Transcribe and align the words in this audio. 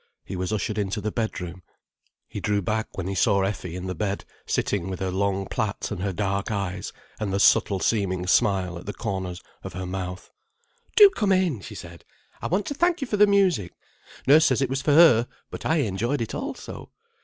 He 0.25 0.35
was 0.35 0.51
ushered 0.51 0.79
into 0.79 0.99
the 0.99 1.11
bedroom. 1.11 1.61
He 2.27 2.39
drew 2.39 2.59
back 2.63 2.97
when 2.97 3.05
he 3.05 3.13
saw 3.13 3.43
Effie 3.43 3.75
in 3.75 3.85
the 3.85 3.93
bed, 3.93 4.25
sitting 4.47 4.89
with 4.89 4.99
her 4.99 5.11
long 5.11 5.45
plaits 5.45 5.91
and 5.91 6.01
her 6.01 6.11
dark 6.11 6.49
eyes, 6.49 6.91
and 7.19 7.31
the 7.31 7.39
subtle 7.39 7.79
seeming 7.79 8.25
smile 8.25 8.79
at 8.79 8.87
the 8.87 8.93
corners 8.95 9.43
of 9.63 9.73
her 9.73 9.85
mouth. 9.85 10.31
"Do 10.95 11.11
come 11.11 11.31
in!" 11.31 11.59
she 11.61 11.75
said. 11.75 12.03
"I 12.41 12.47
want 12.47 12.65
to 12.65 12.73
thank 12.73 13.01
you 13.01 13.05
for 13.05 13.17
the 13.17 13.27
music. 13.27 13.73
Nurse 14.25 14.45
says 14.45 14.59
it 14.59 14.71
was 14.71 14.81
for 14.81 14.93
her, 14.93 15.27
but 15.51 15.67
I 15.67 15.75
enjoyed 15.81 16.21
it 16.21 16.33
also. 16.33 16.89